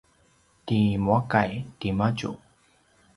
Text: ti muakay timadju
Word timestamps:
ti 0.65 0.79
muakay 1.03 1.51
timadju 1.79 2.31